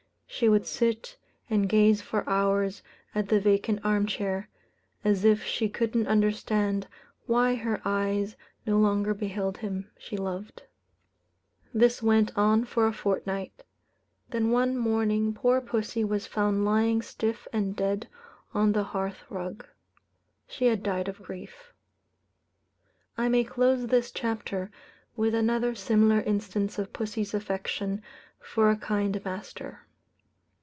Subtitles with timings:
[0.33, 1.17] She would sit
[1.51, 2.81] and gaze for hours
[3.13, 4.49] at the vacant arm chair,
[5.03, 6.87] as if she couldn't understand
[7.27, 10.63] why her eyes no longer beheld him she loved.
[11.73, 13.63] This went on for a fortnight;
[14.29, 18.07] then one morning poor pussy was found lying stiff and dead
[18.53, 19.67] on the hearth rug.
[20.47, 21.71] She had died of grief.
[23.15, 24.71] I may close this chapter
[25.15, 28.01] with another similar instance of pussy's affection
[28.39, 29.85] for a kind master.